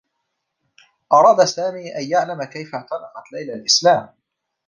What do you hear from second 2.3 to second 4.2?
كيف اعتنقت ليلى الإسلام.